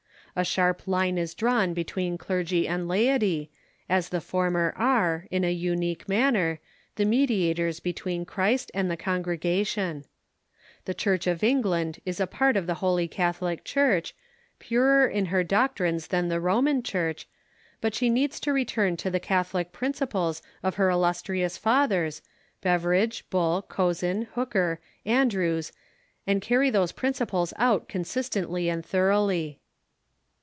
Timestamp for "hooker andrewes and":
24.35-26.41